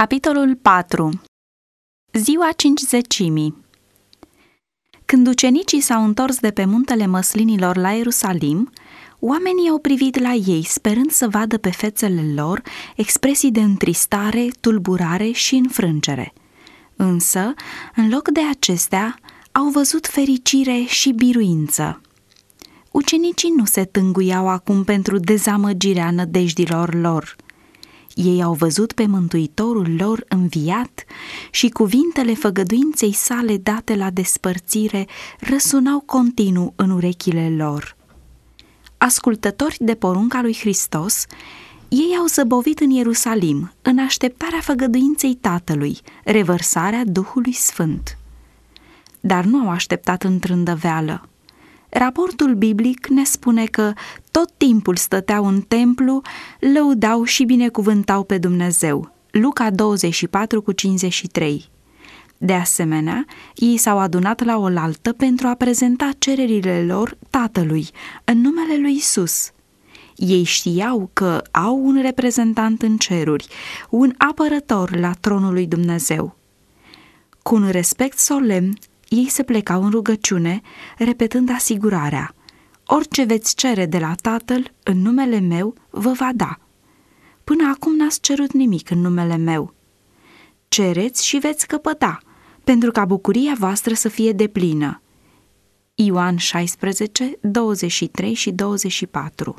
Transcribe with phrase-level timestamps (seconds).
[0.00, 1.20] Capitolul 4
[2.12, 3.56] Ziua cincizecimii
[5.04, 8.70] Când ucenicii s-au întors de pe muntele măslinilor la Ierusalim,
[9.18, 12.62] oamenii au privit la ei, sperând să vadă pe fețele lor
[12.96, 16.32] expresii de întristare, tulburare și înfrângere.
[16.96, 17.54] Însă,
[17.94, 19.18] în loc de acestea,
[19.52, 22.00] au văzut fericire și biruință.
[22.90, 27.36] Ucenicii nu se tânguiau acum pentru dezamăgirea nădejdilor lor–
[28.14, 31.04] ei au văzut pe Mântuitorul lor înviat
[31.50, 35.06] și cuvintele făgăduinței sale date la despărțire
[35.40, 37.96] răsunau continuu în urechile lor.
[38.98, 41.26] Ascultători de porunca lui Hristos,
[41.88, 48.18] ei au zăbovit în Ierusalim, în așteptarea făgăduinței Tatălui, revărsarea Duhului Sfânt.
[49.20, 51.28] Dar nu au așteptat în trândăveală.
[51.90, 53.92] Raportul biblic ne spune că
[54.30, 56.22] tot timpul stăteau în templu,
[56.74, 59.14] lăudau și binecuvântau pe Dumnezeu.
[59.30, 61.68] Luca 24 cu 53.
[62.38, 63.24] De asemenea,
[63.54, 67.88] ei s-au adunat la oaltă pentru a prezenta cererile lor tatălui,
[68.24, 69.50] în numele lui Isus.
[70.16, 73.48] Ei știau că au un reprezentant în ceruri,
[73.90, 76.36] un apărător la tronul lui Dumnezeu.
[77.42, 78.78] Cu un respect solemn,
[79.10, 80.60] ei se plecau în rugăciune,
[80.98, 82.34] repetând asigurarea,
[82.92, 86.58] Orice veți cere de la Tatăl în numele meu, vă va da.
[87.44, 89.74] Până acum n-ați cerut nimic în numele meu.
[90.68, 92.18] Cereți și veți căpăta,
[92.64, 95.02] pentru ca bucuria voastră să fie deplină.
[95.94, 99.56] Ioan 16, 23 și 24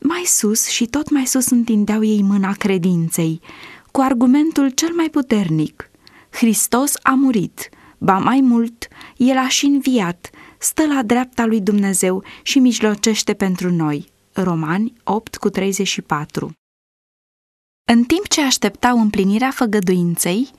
[0.00, 3.40] Mai sus și tot mai sus întindeau ei mâna credinței,
[3.90, 5.90] cu argumentul cel mai puternic.
[6.30, 12.24] Hristos a murit, Ba mai mult, el a și înviat, stă la dreapta lui Dumnezeu
[12.42, 14.08] și mijlocește pentru noi.
[14.32, 16.52] Romani 8 cu 34
[17.90, 20.50] În timp ce așteptau împlinirea făgăduinței,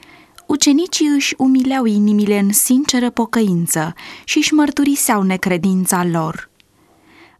[0.48, 6.50] ucenicii își umileau inimile în sinceră pocăință și își mărturiseau necredința lor.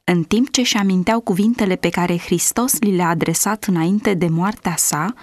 [0.04, 4.76] În timp ce își aminteau cuvintele pe care Hristos li le-a adresat înainte de moartea
[4.78, 5.14] sa,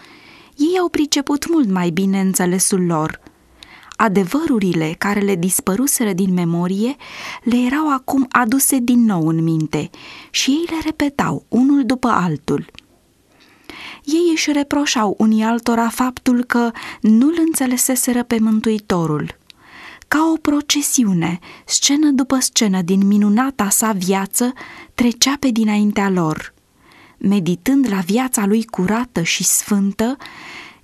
[0.57, 3.21] ei au priceput mult mai bine înțelesul lor–
[3.97, 6.97] adevărurile care le dispăruseră din memorie
[7.43, 9.91] le erau acum aduse din nou în minte
[10.31, 12.71] și ei le repetau unul după altul.
[14.05, 16.71] Ei își reproșau unii altora faptul că
[17.01, 19.39] nu-l înțeleseseră pe Mântuitorul.
[20.09, 24.53] Ca o procesiune, scenă după scenă din minunata sa viață
[24.95, 26.55] trecea pe dinaintea lor.
[27.19, 30.17] Meditând la viața lui curată și sfântă,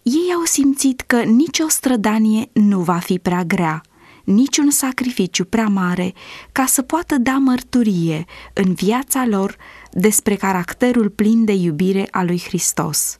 [0.02, 3.82] ei au simțit că nicio strădanie nu va fi prea grea,
[4.24, 6.12] niciun sacrificiu prea mare
[6.52, 9.56] ca să poată da mărturie în viața lor
[9.90, 13.18] despre caracterul plin de iubire a lui Hristos.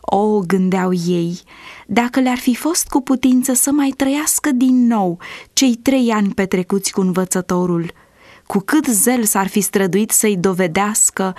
[0.00, 1.40] O, gândeau ei,
[1.86, 5.18] dacă le-ar fi fost cu putință să mai trăiască din nou
[5.52, 7.92] cei trei ani petrecuți cu învățătorul,
[8.46, 11.34] cu cât zel s-ar fi străduit să-i dovedească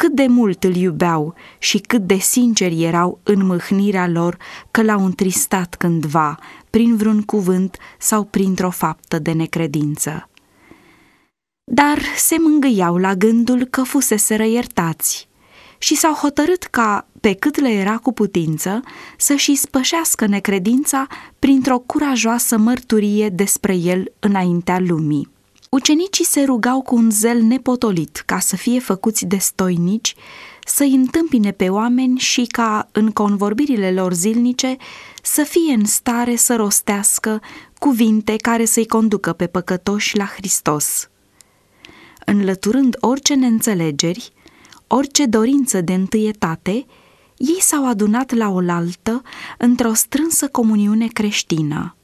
[0.00, 4.36] cât de mult îl iubeau și cât de sinceri erau în mâhnirea lor
[4.70, 6.38] că l-au întristat cândva,
[6.70, 10.28] prin vreun cuvânt sau printr-o faptă de necredință.
[11.64, 15.28] Dar se mângâiau la gândul că fuseseră iertați
[15.78, 18.80] și s-au hotărât ca, pe cât le era cu putință,
[19.16, 21.06] să-și spășească necredința
[21.38, 25.38] printr-o curajoasă mărturie despre el înaintea lumii.
[25.76, 30.14] Ucenicii se rugau cu un zel nepotolit ca să fie făcuți de stoinici,
[30.64, 34.76] să-i întâmpine pe oameni și ca, în convorbirile lor zilnice,
[35.22, 37.40] să fie în stare să rostească
[37.78, 41.08] cuvinte care să-i conducă pe păcătoși la Hristos.
[42.24, 44.32] Înlăturând orice neînțelegeri,
[44.86, 46.86] orice dorință de întâietate,
[47.36, 49.22] ei s-au adunat la oaltă
[49.58, 51.94] într-o strânsă comuniune creștină.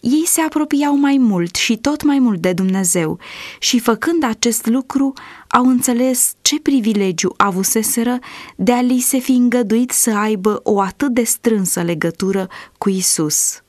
[0.00, 3.18] Ei se apropiau mai mult și tot mai mult de Dumnezeu
[3.58, 5.12] și făcând acest lucru
[5.48, 8.18] au înțeles ce privilegiu avuseseră
[8.56, 13.62] de a li se fi îngăduit să aibă o atât de strânsă legătură cu Isus.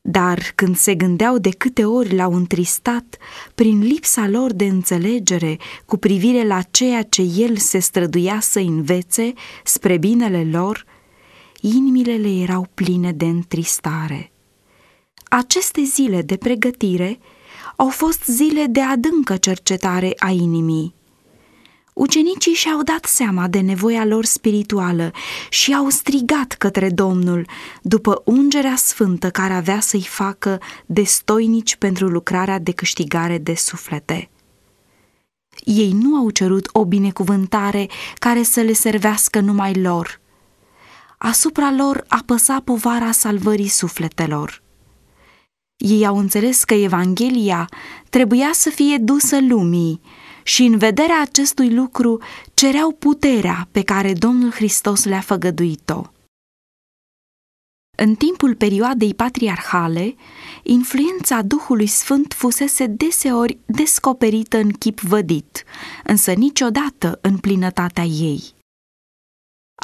[0.00, 3.16] Dar când se gândeau de câte ori l-au întristat
[3.54, 9.32] prin lipsa lor de înțelegere cu privire la ceea ce el se străduia să învețe
[9.64, 10.84] spre binele lor,
[11.60, 14.33] inimile le erau pline de întristare.
[15.36, 17.18] Aceste zile de pregătire
[17.76, 20.94] au fost zile de adâncă cercetare a inimii.
[21.92, 25.10] Ucenicii și-au dat seama de nevoia lor spirituală
[25.48, 27.46] și au strigat către Domnul
[27.82, 34.30] după ungerea sfântă care avea să-i facă destoinici pentru lucrarea de câștigare de suflete.
[35.64, 37.88] Ei nu au cerut o binecuvântare
[38.18, 40.20] care să le servească numai lor–
[41.18, 44.63] asupra lor apăsa povara salvării sufletelor.
[45.86, 47.68] Ei au înțeles că Evanghelia
[48.10, 50.00] trebuia să fie dusă lumii
[50.42, 52.22] și în vederea acestui lucru
[52.54, 56.02] cereau puterea pe care Domnul Hristos le-a făgăduit-o.
[57.96, 60.14] În timpul perioadei patriarhale,
[60.62, 65.64] influența Duhului Sfânt fusese deseori descoperită în chip vădit,
[66.04, 68.53] însă niciodată în plinătatea ei.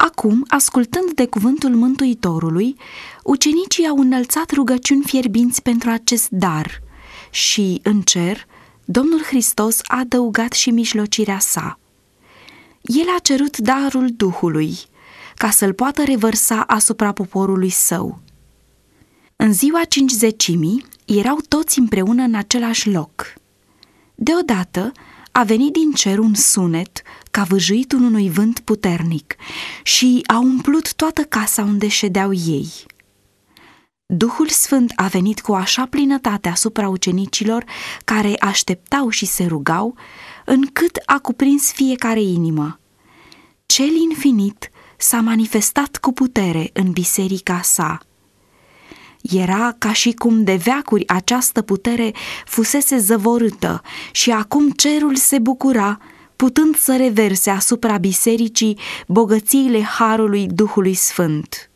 [0.02, 2.76] Acum, ascultând de cuvântul Mântuitorului,
[3.24, 6.80] ucenicii au înălțat rugăciuni fierbinți pentru acest dar
[7.30, 8.46] și, în cer,
[8.84, 11.78] Domnul Hristos a adăugat și mijlocirea sa.
[12.80, 14.78] El a cerut darul Duhului,
[15.36, 18.20] ca să-l poată revărsa asupra poporului său.
[19.36, 23.34] În ziua cincizecimii erau toți împreună în același loc.
[24.14, 24.92] Deodată
[25.32, 29.36] a venit din cer un sunet ca vâjuitul unui vânt puternic
[29.82, 32.72] și a umplut toată casa unde ședeau ei.
[34.06, 37.64] Duhul Sfânt a venit cu așa plinătate asupra ucenicilor
[38.04, 39.94] care așteptau și se rugau,
[40.44, 42.78] încât a cuprins fiecare inimă.
[43.66, 48.00] Cel infinit s-a manifestat cu putere în biserica sa.
[49.22, 52.12] Era ca și cum de veacuri această putere
[52.44, 53.82] fusese zăvorâtă
[54.12, 55.98] și acum cerul se bucura,
[56.36, 61.70] putând să reverse asupra bisericii bogățiile Harului Duhului Sfânt.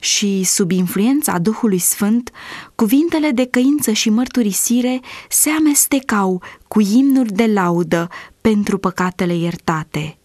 [0.00, 2.30] Și sub influența Duhului Sfânt,
[2.74, 8.08] cuvintele de căință și mărturisire se amestecau cu imnuri de laudă
[8.40, 10.18] pentru păcatele iertate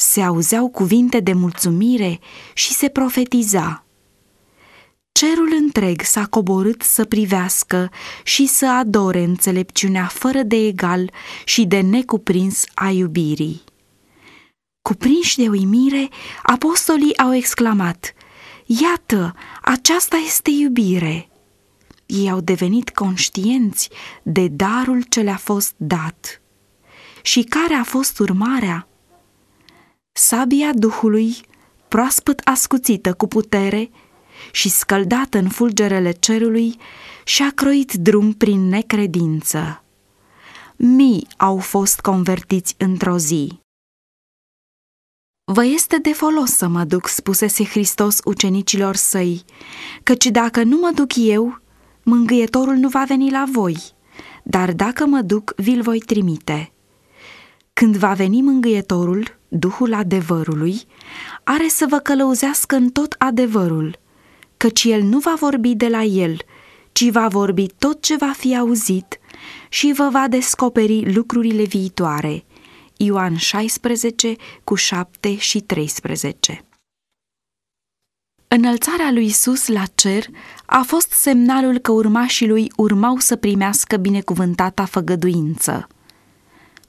[0.00, 2.18] se auzeau cuvinte de mulțumire
[2.54, 3.84] și se profetiza.
[5.12, 7.90] Cerul întreg s-a coborât să privească
[8.24, 11.12] și să adore înțelepciunea fără de egal
[11.44, 13.62] și de necuprins a iubirii.
[14.82, 16.08] Cuprinși de uimire,
[16.42, 18.14] apostolii au exclamat,
[18.66, 21.28] Iată, aceasta este iubire!
[22.06, 23.90] Ei au devenit conștienți
[24.22, 26.42] de darul ce le-a fost dat.
[27.22, 28.88] Și care a fost urmarea?
[30.12, 31.36] sabia Duhului,
[31.88, 33.90] proaspăt ascuțită cu putere
[34.52, 36.76] și scăldată în fulgerele cerului,
[37.24, 39.84] și-a croit drum prin necredință.
[40.76, 43.60] Mii au fost convertiți într-o zi.
[45.44, 49.44] Vă este de folos să mă duc, spusese Hristos ucenicilor săi,
[50.02, 51.60] căci dacă nu mă duc eu,
[52.02, 53.76] mângâietorul nu va veni la voi,
[54.42, 56.72] dar dacă mă duc, vi-l voi trimite.
[57.72, 60.80] Când va veni mângâietorul, Duhul adevărului,
[61.44, 63.98] are să vă călăuzească în tot adevărul,
[64.60, 66.42] căci el nu va vorbi de la el,
[66.92, 69.18] ci va vorbi tot ce va fi auzit
[69.68, 72.44] și vă va descoperi lucrurile viitoare.
[72.96, 76.64] Ioan 16 cu 7 și 13
[78.48, 80.26] Înălțarea lui Isus la cer
[80.66, 85.86] a fost semnalul că urmașii lui urmau să primească binecuvântata făgăduință.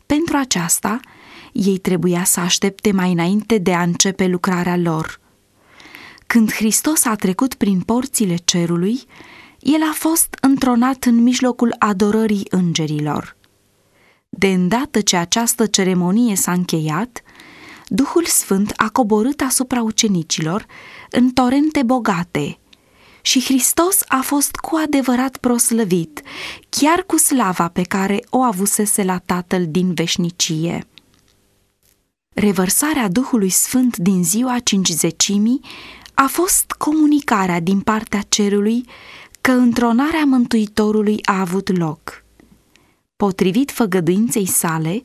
[0.06, 1.00] Pentru aceasta,
[1.52, 5.21] ei trebuia să aștepte mai înainte de a începe lucrarea lor.
[6.31, 9.01] Când Hristos a trecut prin porțile cerului,
[9.60, 13.36] el a fost întronat în mijlocul adorării îngerilor.
[14.30, 17.22] De îndată ce această ceremonie s-a încheiat,
[17.88, 20.66] Duhul Sfânt a coborât asupra ucenicilor
[21.10, 22.60] în torente bogate
[23.22, 26.22] și Hristos a fost cu adevărat proslăvit,
[26.70, 30.86] chiar cu slava pe care o avusese la Tatăl din veșnicie.
[32.34, 35.62] Revărsarea Duhului Sfânt din ziua cincizecimii
[36.24, 38.86] a fost comunicarea din partea cerului
[39.42, 42.24] că întronarea Mântuitorului a avut loc.
[43.16, 45.04] Potrivit făgăduinței sale,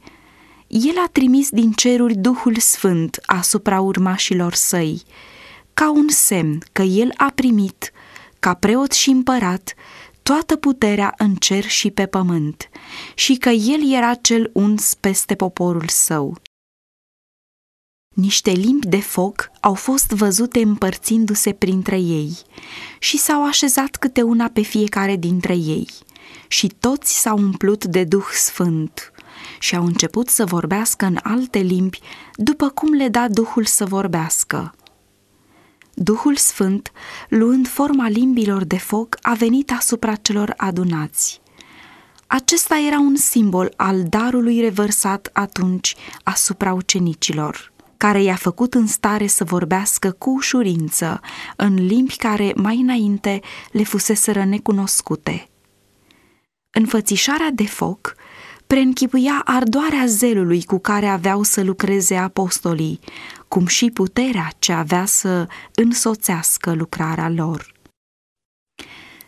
[0.66, 5.02] el a trimis din ceruri Duhul Sfânt asupra urmașilor săi,
[5.74, 7.92] ca un semn că el a primit,
[8.38, 9.74] ca preot și împărat,
[10.22, 12.68] toată puterea în cer și pe pământ,
[13.14, 16.36] și că el era cel uns peste poporul său.
[18.16, 22.38] Niște limbi de foc au fost văzute împărțindu-se printre ei
[22.98, 25.88] și s-au așezat câte una pe fiecare dintre ei
[26.48, 29.12] și toți s-au umplut de Duh Sfânt
[29.58, 32.00] și au început să vorbească în alte limbi
[32.34, 34.74] după cum le da Duhul să vorbească.
[35.94, 36.92] Duhul Sfânt,
[37.28, 41.40] luând forma limbilor de foc, a venit asupra celor adunați.
[42.26, 49.26] Acesta era un simbol al darului revărsat atunci asupra ucenicilor care i-a făcut în stare
[49.26, 51.20] să vorbească cu ușurință
[51.56, 55.48] în limbi care mai înainte le fuseseră necunoscute.
[56.70, 58.14] Înfățișarea de foc
[58.66, 63.00] preînchipuia ardoarea zelului cu care aveau să lucreze apostolii,
[63.48, 67.74] cum și puterea ce avea să însoțească lucrarea lor.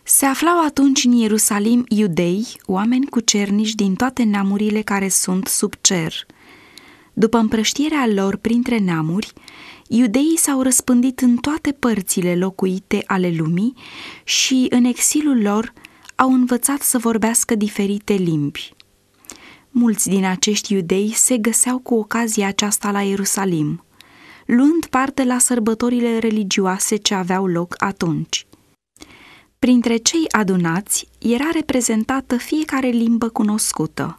[0.03, 5.73] Se aflau atunci în Ierusalim iudei, oameni cu cernici din toate neamurile care sunt sub
[5.81, 6.13] cer.
[7.19, 9.33] După împrăștierea lor printre neamuri,
[9.87, 13.73] iudeii s-au răspândit în toate părțile locuite ale lumii
[14.23, 15.73] și în exilul lor
[16.15, 18.73] au învățat să vorbească diferite limbi.
[19.69, 23.83] Mulți din acești iudei se găseau cu ocazia aceasta la Ierusalim,
[24.45, 28.47] luând parte la sărbătorile religioase ce aveau loc atunci.
[29.59, 34.17] Printre cei adunați era reprezentată fiecare limbă cunoscută.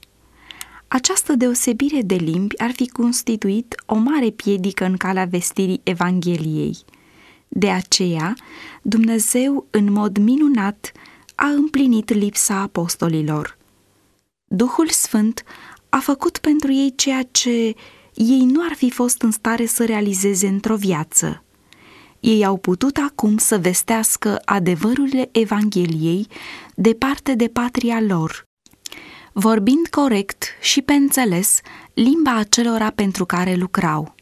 [0.93, 6.77] Această deosebire de limbi ar fi constituit o mare piedică în calea vestirii Evangheliei.
[7.49, 8.35] De aceea,
[8.83, 10.93] Dumnezeu, în mod minunat,
[11.35, 13.57] a împlinit lipsa apostolilor.
[14.45, 15.43] Duhul Sfânt
[15.89, 17.75] a făcut pentru ei ceea ce
[18.15, 21.45] ei nu ar fi fost în stare să realizeze într-o viață.
[22.21, 26.27] Ei au putut acum să vestească adevărurile Evangheliei
[26.75, 28.49] departe de patria lor,
[29.33, 31.61] vorbind corect și pe înțeles
[31.95, 34.15] limba acelora pentru care lucrau.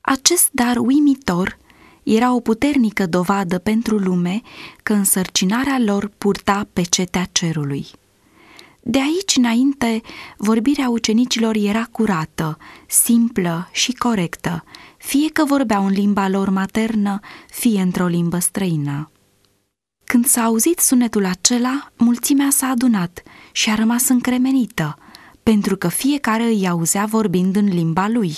[0.00, 1.58] Acest dar uimitor
[2.02, 4.40] era o puternică dovadă pentru lume
[4.82, 7.86] că însărcinarea lor purta pe cetea cerului.
[8.82, 10.00] De aici înainte,
[10.36, 14.64] vorbirea ucenicilor era curată, simplă și corectă,
[14.96, 19.09] fie că vorbeau în limba lor maternă, fie într-o limbă străină.
[20.10, 24.98] Când s-a auzit sunetul acela, mulțimea s-a adunat și a rămas încremenită,
[25.42, 28.36] pentru că fiecare îi auzea vorbind în limba lui.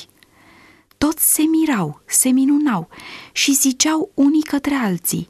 [0.99, 2.88] Toți se mirau, se minunau
[3.33, 5.29] și ziceau unii către alții,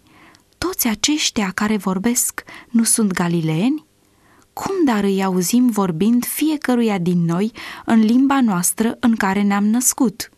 [0.59, 3.87] toți aceștia care vorbesc nu sunt galileeni?
[4.53, 7.53] Cum dar îi auzim vorbind fiecăruia din noi
[7.85, 10.32] în limba noastră în care ne-am născut?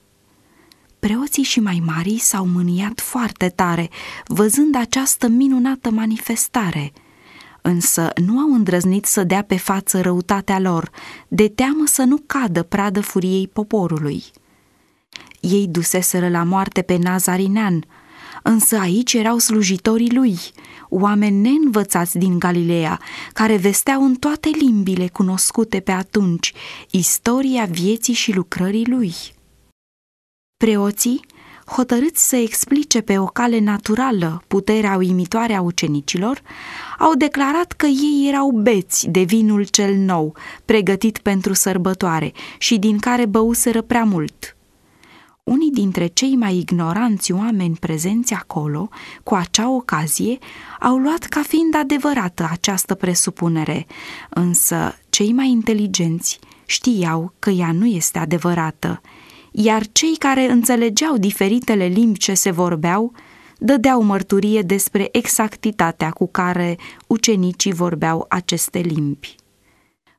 [1.04, 3.90] Preoții și mai mari s-au mâniat foarte tare,
[4.26, 6.92] văzând această minunată manifestare,
[7.62, 10.90] însă nu au îndrăznit să dea pe față răutatea lor,
[11.28, 14.25] de teamă să nu cadă pradă furiei poporului.
[15.40, 17.84] Ei duseseră la moarte pe Nazarinean,
[18.42, 20.38] însă aici erau slujitorii lui,
[20.88, 23.00] oameni neînvățați din Galileea,
[23.32, 26.52] care vesteau în toate limbile cunoscute pe atunci
[26.90, 29.14] istoria vieții și lucrării lui.
[30.56, 31.20] Preoții,
[31.66, 36.42] hotărâți să explice pe o cale naturală puterea uimitoare a ucenicilor,
[36.99, 42.99] au declarat că ei erau beți de vinul cel nou, pregătit pentru sărbătoare și din
[42.99, 44.56] care băuseră prea mult.
[45.42, 48.88] Unii dintre cei mai ignoranți oameni prezenți acolo,
[49.23, 50.38] cu acea ocazie,
[50.80, 53.87] au luat ca fiind adevărată această presupunere,
[54.28, 59.00] însă cei mai inteligenți știau că ea nu este adevărată,
[59.56, 63.12] iar cei care înțelegeau diferitele limbi ce se vorbeau,
[63.58, 69.34] dădeau mărturie despre exactitatea cu care ucenicii vorbeau aceste limbi.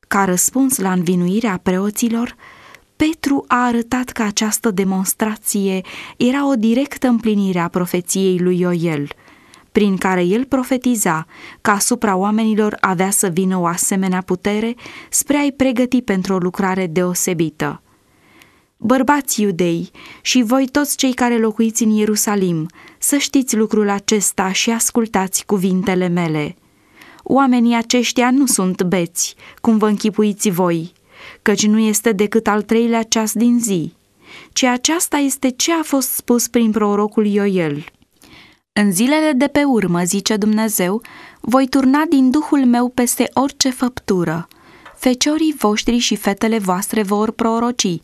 [0.08, 2.36] Ca răspuns la învinuirea preoților,
[2.96, 5.80] Petru a arătat că această demonstrație
[6.16, 9.08] era o directă împlinire a profeției lui Ioel,
[9.72, 11.26] prin care el profetiza
[11.60, 14.74] că asupra oamenilor avea să vină o asemenea putere
[15.10, 17.80] spre a-i pregăti pentru o lucrare deosebită.
[18.78, 19.90] Bărbați iudei
[20.22, 22.68] și voi toți cei care locuiți în Ierusalim,
[22.98, 26.56] să știți lucrul acesta și ascultați cuvintele mele.
[27.22, 30.92] Oamenii aceștia nu sunt beți, cum vă închipuiți voi,
[31.42, 33.92] căci nu este decât al treilea ceas din zi,
[34.52, 37.84] ci aceasta este ce a fost spus prin prorocul Ioel.
[38.72, 41.02] În zilele de pe urmă, zice Dumnezeu,
[41.40, 44.48] voi turna din Duhul meu peste orice făptură.
[44.96, 48.00] Feciorii voștri și fetele voastre vor proroci,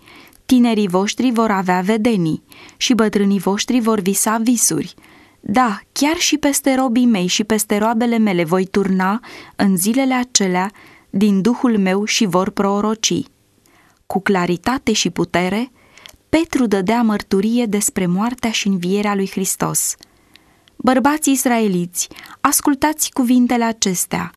[0.52, 2.42] tinerii voștri vor avea vedenii
[2.76, 4.94] și bătrânii voștri vor visa visuri.
[5.40, 9.20] Da, chiar și peste robii mei și peste roabele mele voi turna
[9.56, 10.70] în zilele acelea
[11.10, 13.22] din Duhul meu și vor proroci.
[14.06, 15.72] Cu claritate și putere,
[16.28, 19.94] Petru dădea mărturie despre moartea și învierea lui Hristos.
[20.76, 22.08] Bărbați israeliți,
[22.40, 24.32] ascultați cuvintele acestea.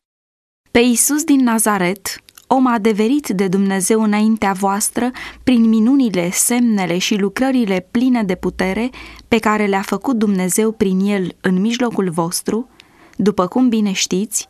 [0.70, 5.10] Pe Iisus din Nazaret, om adeverit de Dumnezeu înaintea voastră
[5.42, 8.90] prin minunile, semnele și lucrările pline de putere
[9.28, 12.68] pe care le-a făcut Dumnezeu prin el în mijlocul vostru,
[13.16, 14.48] după cum bine știți,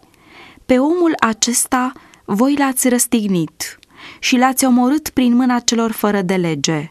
[0.67, 1.93] pe omul acesta
[2.25, 3.79] voi l-ați răstignit
[4.19, 6.89] și l-ați omorât prin mâna celor fără de lege.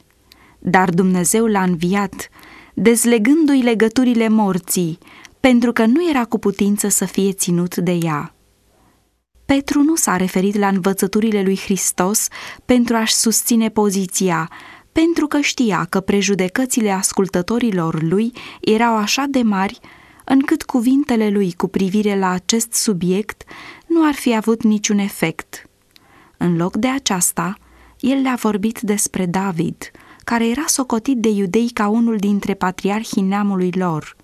[0.60, 2.30] Dar Dumnezeu l-a înviat,
[2.74, 4.98] dezlegându-i legăturile morții,
[5.40, 8.35] pentru că nu era cu putință să fie ținut de ea.
[9.46, 12.28] Petru nu s-a referit la învățăturile lui Hristos
[12.66, 14.50] pentru a-și susține poziția
[14.92, 19.80] pentru că știa că prejudecățile ascultătorilor lui erau așa de mari
[20.26, 23.44] încât cuvintele lui cu privire la acest subiect
[23.88, 25.70] nu ar fi avut niciun efect.
[26.38, 27.58] În loc de aceasta,
[28.00, 29.92] el le-a vorbit despre David,
[30.24, 34.16] care era socotit de iudei ca unul dintre patriarhii neamului lor.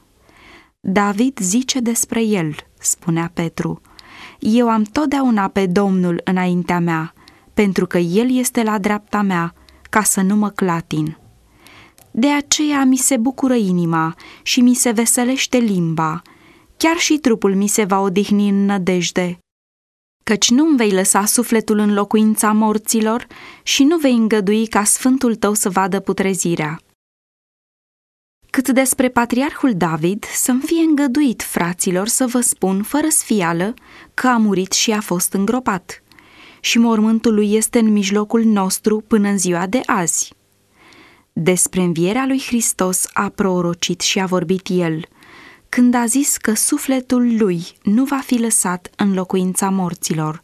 [0.79, 3.81] David zice despre el, spunea Petru,
[4.43, 7.13] eu am totdeauna pe Domnul înaintea mea,
[7.53, 9.53] pentru că El este la dreapta mea,
[9.89, 11.17] ca să nu mă clatin.
[12.11, 16.21] De aceea mi se bucură inima și mi se veselește limba,
[16.77, 19.37] chiar și trupul mi se va odihni în nădejde.
[20.23, 23.27] Căci nu-mi vei lăsa sufletul în locuința morților
[23.63, 26.79] și nu vei îngădui ca sfântul tău să vadă putrezirea.
[28.51, 33.73] Cât despre patriarhul David, să-mi fie îngăduit, fraților, să vă spun, fără sfială,
[34.13, 36.03] că a murit și a fost îngropat.
[36.59, 40.33] Și mormântul lui este în mijlocul nostru până în ziua de azi.
[41.33, 45.05] Despre învierea lui Hristos a prorocit și a vorbit el,
[45.69, 50.43] când a zis că sufletul lui nu va fi lăsat în locuința morților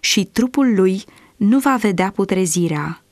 [0.00, 1.04] și trupul lui
[1.36, 3.02] nu va vedea putrezirea.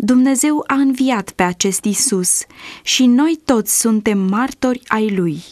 [0.00, 2.40] Dumnezeu a înviat pe acest Isus
[2.82, 5.42] și noi toți suntem martori ai lui.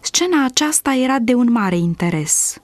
[0.00, 2.56] Scena aceasta era de un mare interes.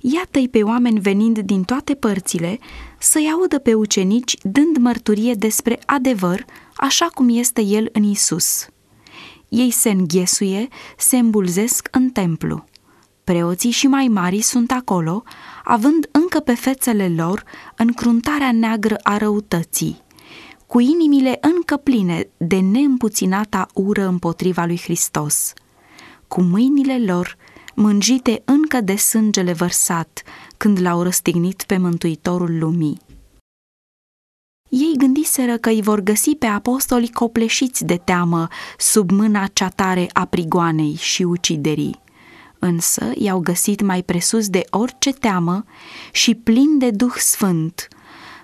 [0.00, 2.58] Iată-i pe oameni venind din toate părțile
[2.98, 6.44] să-i audă pe ucenici dând mărturie despre adevăr
[6.76, 8.66] așa cum este el în Isus.
[9.48, 12.64] Ei se înghesuie, se îmbulzesc în templu.
[13.24, 15.22] Preoții și mai mari sunt acolo,
[15.64, 17.44] având încă pe fețele lor
[17.76, 20.02] încruntarea neagră a răutății,
[20.66, 25.52] cu inimile încă pline de neîmpuținata ură împotriva lui Hristos,
[26.28, 27.36] cu mâinile lor
[27.74, 30.22] mângite încă de sângele vărsat
[30.56, 33.00] când l-au răstignit pe Mântuitorul lumii.
[34.68, 38.48] Ei gândiseră că îi vor găsi pe apostoli copleșiți de teamă
[38.78, 42.00] sub mâna cea tare a prigoanei și uciderii
[42.60, 45.64] însă i-au găsit mai presus de orice teamă
[46.12, 47.88] și plin de Duh Sfânt,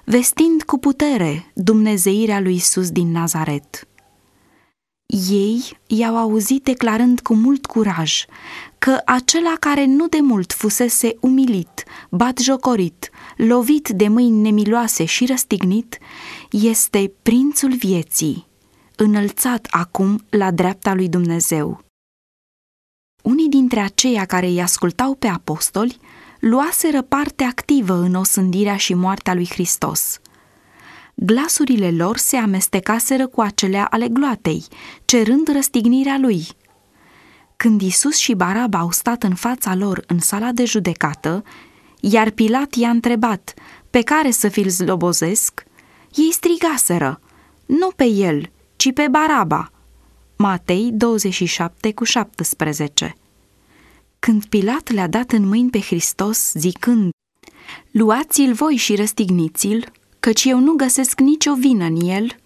[0.05, 3.89] vestind cu putere dumnezeirea lui Isus din Nazaret.
[5.31, 8.25] Ei i-au auzit declarând cu mult curaj
[8.79, 15.99] că acela care nu de mult fusese umilit, batjocorit, lovit de mâini nemiloase și răstignit,
[16.51, 18.47] este prințul vieții,
[18.97, 21.86] înălțat acum la dreapta lui Dumnezeu
[23.27, 25.99] unii dintre aceia care îi ascultau pe apostoli
[26.41, 30.21] luaseră parte activă în osândirea și moartea lui Hristos.
[31.15, 34.65] Glasurile lor se amestecaseră cu acelea ale gloatei,
[35.05, 36.47] cerând răstignirea lui.
[37.57, 41.43] Când Isus și Baraba au stat în fața lor în sala de judecată,
[42.01, 43.55] iar Pilat i-a întrebat
[43.91, 45.65] pe care să fi-l zlobozesc,
[46.15, 47.21] ei strigaseră,
[47.67, 49.71] nu pe el, ci pe Baraba–
[50.39, 53.15] Matei 27 cu 17
[54.19, 57.11] Când Pilat le-a dat în mâini pe Hristos, zicând,
[57.91, 62.37] Luați-l voi și răstigniți-l, căci eu nu găsesc nicio vină în el,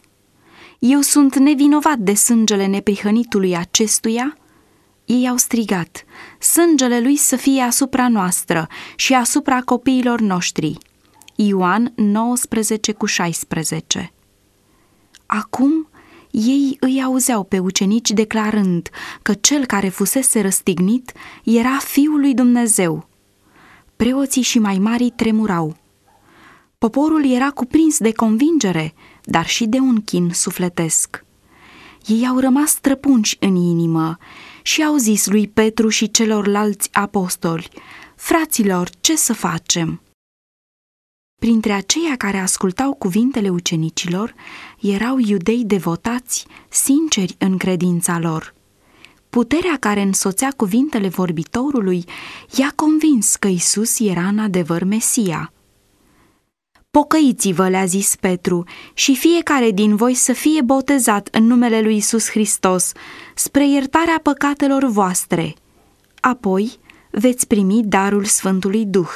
[0.79, 4.37] eu sunt nevinovat de sângele neprihănitului acestuia,
[5.05, 6.05] ei au strigat,
[6.39, 10.79] sângele lui să fie asupra noastră și asupra copiilor noștri.
[11.35, 14.13] Ioan 19 cu 16
[15.27, 15.90] Acum
[16.31, 18.89] ei îi auzeau pe ucenici declarând
[19.23, 21.13] că cel care fusese răstignit
[21.45, 23.09] era Fiul lui Dumnezeu.
[23.97, 25.77] Preoții și mai mari tremurau.
[26.79, 31.25] Poporul era cuprins de convingere, dar și de un chin sufletesc.
[32.07, 34.19] Ei au rămas străpunși în inimă
[34.63, 37.69] și au zis lui Petru și celorlalți apostoli,
[38.17, 40.01] Fraților, ce să facem?"
[41.41, 44.35] Printre aceia care ascultau cuvintele ucenicilor
[44.81, 48.55] erau iudei devotați, sinceri în credința lor.
[49.31, 52.05] Puterea care însoțea cuvintele vorbitorului
[52.57, 55.53] i-a convins că Isus era în adevăr Mesia.
[56.91, 62.31] Pocăiți-vă, le-a zis Petru, și fiecare din voi să fie botezat în numele lui Isus
[62.31, 62.93] Hristos,
[63.35, 65.55] spre iertarea păcatelor voastre.
[66.21, 66.79] Apoi
[67.11, 69.11] veți primi darul Sfântului Duh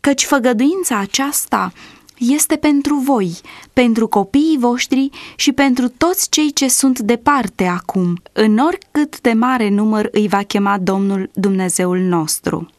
[0.00, 1.72] căci făgăduința aceasta
[2.18, 3.38] este pentru voi,
[3.72, 9.68] pentru copiii voștri și pentru toți cei ce sunt departe acum, în oricât de mare
[9.68, 12.70] număr îi va chema Domnul Dumnezeul nostru.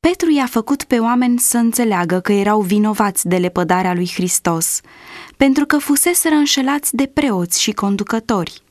[0.00, 4.80] Petru i-a făcut pe oameni să înțeleagă că erau vinovați de lepădarea lui Hristos,
[5.36, 8.62] pentru că fuseseră înșelați de preoți și conducători,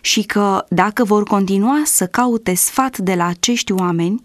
[0.00, 4.22] și că, dacă vor continua să caute sfat de la acești oameni,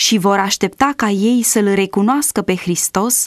[0.00, 3.26] și vor aștepta ca ei să-L recunoască pe Hristos,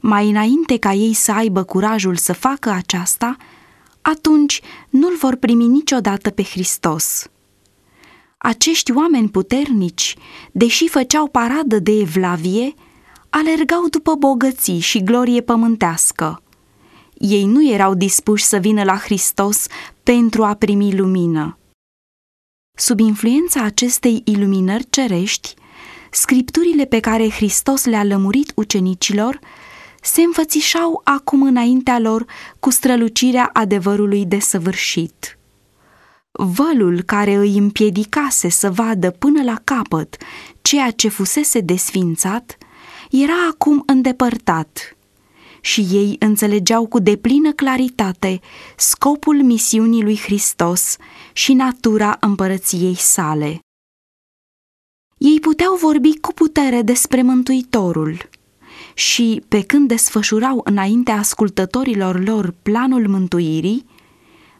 [0.00, 3.36] mai înainte ca ei să aibă curajul să facă aceasta,
[4.02, 7.26] atunci nu-l vor primi niciodată pe Hristos.
[8.38, 10.16] Acești oameni puternici,
[10.52, 12.74] deși făceau paradă de evlavie,
[13.30, 16.42] alergau după bogății și glorie pământească.
[17.14, 19.66] Ei nu erau dispuși să vină la Hristos
[20.02, 21.58] pentru a primi lumină.
[22.76, 25.54] Sub influența acestei iluminări cerești,
[26.10, 29.38] scripturile pe care Hristos le-a lămurit ucenicilor
[30.02, 32.24] se înfățișau acum înaintea lor
[32.60, 35.38] cu strălucirea adevărului desăvârșit.
[36.30, 40.16] Vălul care îi împiedicase să vadă până la capăt
[40.62, 42.58] ceea ce fusese desfințat
[43.10, 44.96] era acum îndepărtat
[45.60, 48.40] și ei înțelegeau cu deplină claritate
[48.76, 50.96] scopul misiunii lui Hristos
[51.32, 53.65] și natura împărăției sale.
[55.18, 58.28] Ei puteau vorbi cu putere despre Mântuitorul
[58.94, 63.84] și, pe când desfășurau înaintea ascultătorilor lor planul mântuirii,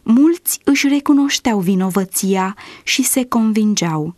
[0.03, 4.15] mulți își recunoșteau vinovăția și se convingeau.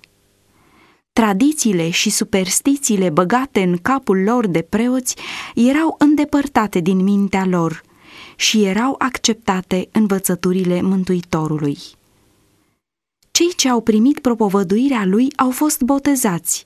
[1.13, 5.15] Tradițiile și superstițiile băgate în capul lor de preoți
[5.55, 7.81] erau îndepărtate din mintea lor
[8.35, 11.77] și erau acceptate învățăturile Mântuitorului.
[13.31, 16.65] Cei ce au primit propovăduirea lui au fost botezați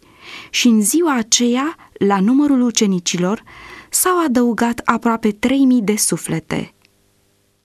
[0.49, 3.43] și în ziua aceea, la numărul ucenicilor,
[3.89, 6.73] s-au adăugat aproape 3000 de suflete.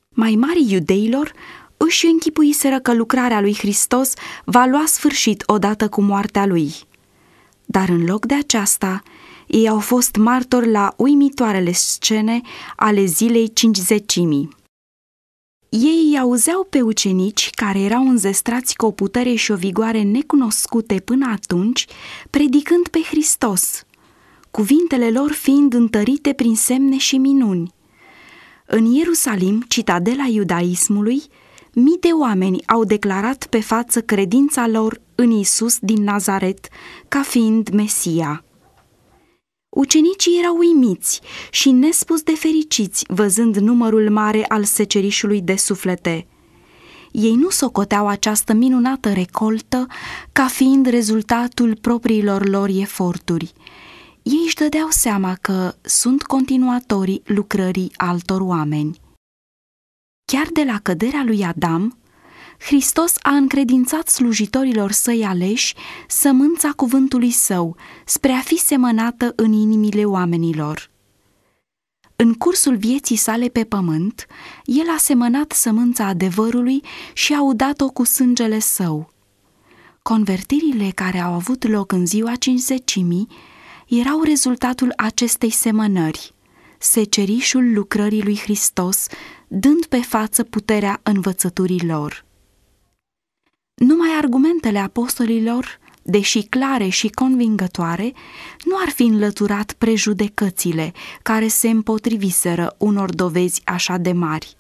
[0.09, 1.33] Mai mari iudeilor
[1.77, 4.13] își închipuiseră că lucrarea lui Hristos
[4.45, 6.75] va lua sfârșit odată cu moartea lui.
[7.65, 9.03] Dar în loc de aceasta,
[9.47, 12.41] ei au fost martori la uimitoarele scene
[12.77, 14.57] ale zilei cincizecimii.
[15.69, 21.01] Ei îi auzeau pe ucenici, care erau înzestrați cu o putere și o vigoare necunoscute
[21.01, 21.87] până atunci,
[22.31, 23.83] predicând pe Hristos,
[24.51, 27.75] cuvintele lor fiind întărite prin semne și minuni.
[28.67, 31.23] În Ierusalim, citadela iudaismului,
[31.73, 36.69] mii de oameni au declarat pe față credința lor în Isus din Nazaret
[37.09, 38.45] ca fiind Mesia.
[39.79, 46.27] Ucenicii erau uimiți și nespus de fericiți văzând numărul mare al secerișului de suflete.
[47.13, 49.87] Ei nu socoteau această minunată recoltă
[50.33, 53.53] ca fiind rezultatul propriilor lor eforturi.
[54.23, 59.01] Ei își dădeau seama că sunt continuatorii lucrării altor oameni.
[60.25, 61.99] Chiar de la căderea lui Adam,
[62.59, 65.75] Hristos a încredințat slujitorilor săi aleși
[66.09, 70.91] sămânța cuvântului său spre a fi semănată în inimile oamenilor.
[72.17, 74.27] În cursul vieții sale pe pământ,
[74.65, 79.11] el a semănat sămânța adevărului și a udat-o cu sângele său.
[80.03, 83.29] Convertirile care au avut loc în ziua cincizecimii
[83.87, 86.35] erau rezultatul acestei semănări,
[86.79, 89.07] secerișul lucrării lui Hristos,
[89.49, 92.27] dând pe față puterea învățăturii lor.
[93.79, 98.13] Numai argumentele apostolilor, deși clare și convingătoare,
[98.65, 104.57] nu ar fi înlăturat prejudecățile care se împotriviseră unor dovezi așa de mari.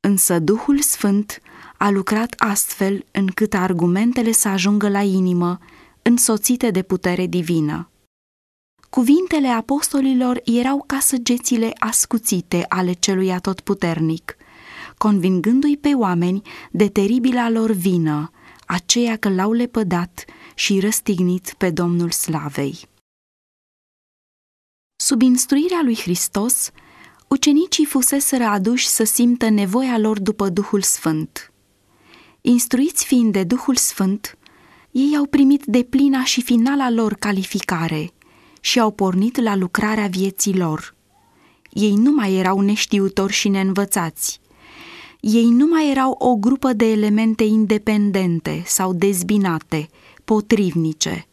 [0.00, 1.40] Însă Duhul Sfânt
[1.76, 5.58] a lucrat astfel încât argumentele să ajungă la inimă,
[6.02, 7.90] însoțite de putere divină.
[8.90, 14.36] Cuvintele apostolilor erau ca săgețile ascuțite ale celui atotputernic–
[15.02, 18.30] convingându-i pe oameni de teribila lor vină,
[18.66, 22.78] aceea că l-au lepădat și răstignit pe Domnul Slavei.
[24.96, 26.70] Sub instruirea lui Hristos,
[27.28, 31.52] ucenicii fuseseră aduși să simtă nevoia lor după Duhul Sfânt.
[32.40, 34.38] Instruiți fiind de Duhul Sfânt,
[34.90, 38.12] ei au primit de plina și finala lor calificare
[38.60, 40.94] și au pornit la lucrarea vieții lor.
[41.70, 44.40] Ei nu mai erau neștiutori și neînvățați,
[45.20, 49.88] ei nu mai erau o grupă de elemente independente sau dezbinate,
[50.24, 51.26] potrivnice.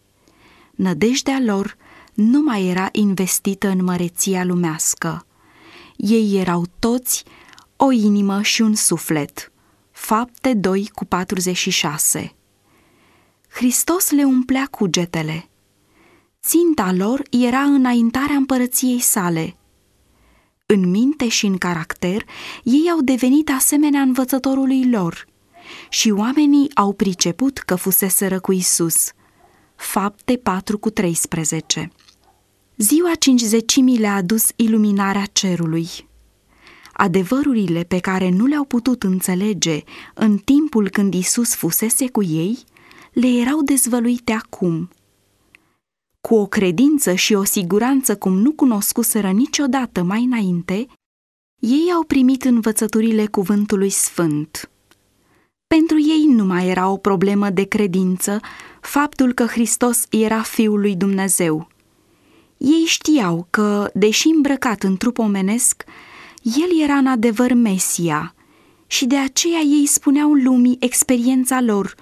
[0.72, 1.78] Nădejdea lor
[2.14, 5.26] nu mai era investită în măreția lumească.
[5.96, 7.24] Ei erau toți
[7.76, 9.52] o inimă și un suflet.
[9.92, 12.36] Fapte 2 cu 46
[13.50, 15.50] Hristos le umplea cugetele.
[16.42, 19.56] Ținta lor era înaintarea împărăției sale–
[20.74, 22.26] în minte și în caracter,
[22.64, 25.26] ei au devenit asemenea învățătorului lor
[25.90, 29.12] și oamenii au priceput că fuseseră cu Isus.
[29.76, 31.92] Fapte 4 cu 13
[32.78, 35.88] Ziua cincizecimii le-a adus iluminarea cerului.
[36.94, 42.58] Adevărurile pe care nu le-au putut înțelege în timpul când Isus fusese cu ei,
[43.12, 44.90] le erau dezvăluite acum–
[46.28, 50.88] cu o credință și o siguranță cum nu cunoscuseră niciodată mai înainte,
[51.60, 54.70] ei au primit învățăturile cuvântului sfânt.
[55.68, 58.40] Pentru ei nu mai era o problemă de credință
[58.82, 61.68] faptul că Hristos era Fiul lui Dumnezeu.
[62.58, 65.84] Ei știau că, deși îmbrăcat în trup omenesc,
[66.42, 68.36] el era în adevăr Mesia
[68.88, 71.96] și de aceea ei spuneau lumii experiența lor,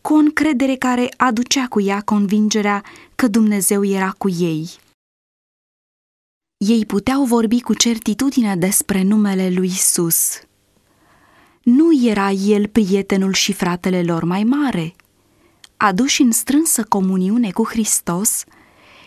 [0.00, 2.84] cu o încredere care aducea cu ea convingerea
[3.14, 4.68] că Dumnezeu era cu ei.
[6.56, 10.40] Ei puteau vorbi cu certitudine despre numele lui Isus.
[11.62, 14.94] Nu era el prietenul și fratele lor mai mare.
[15.76, 18.44] Aduși în strânsă comuniune cu Hristos,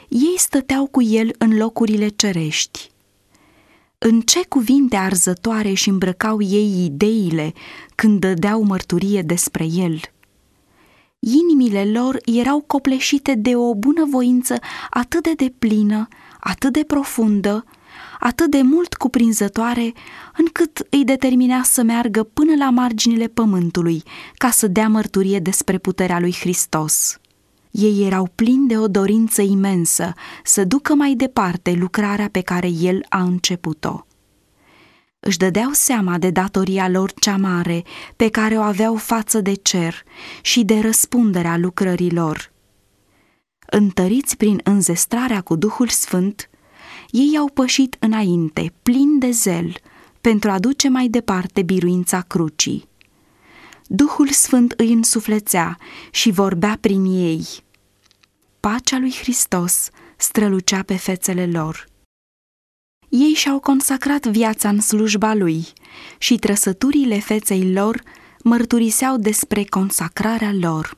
[0.08, 2.90] ei stăteau cu el în locurile cerești.
[3.98, 7.54] În ce cuvinte arzătoare și îmbrăcau ei ideile
[7.96, 10.00] când dădeau mărturie despre el.
[11.28, 16.08] Inimile lor erau copleșite de o bunăvoință atât de deplină,
[16.40, 17.66] atât de profundă,
[18.20, 19.94] atât de mult cuprinzătoare,
[20.38, 24.04] încât îi determina să meargă până la marginile pământului
[24.36, 27.20] ca să dea mărturie despre puterea lui Hristos.
[27.72, 33.06] Ei erau plini de o dorință imensă să ducă mai departe lucrarea pe care el
[33.10, 34.06] a început-o.
[35.24, 37.84] Își dădeau seama de datoria lor cea mare
[38.16, 40.04] pe care o aveau față de cer
[40.42, 42.52] și de răspunderea lucrărilor.
[43.66, 46.50] Întăriți prin înzestrarea cu Duhul Sfânt,
[47.10, 49.76] ei au pășit înainte, plin de zel,
[50.22, 52.90] pentru a duce mai departe biruința crucii.
[53.88, 55.78] Duhul Sfânt îi însuflețea
[56.12, 57.48] și vorbea prin ei.
[58.60, 61.91] Pacea lui Hristos strălucea pe fețele lor.
[63.12, 65.66] Ei și-au consacrat viața în slujba lui
[66.18, 68.02] și trăsăturile feței lor
[68.44, 70.98] mărturiseau despre consacrarea lor.